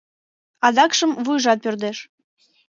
[0.65, 1.97] Адакшым вуйжат пӧрдеш.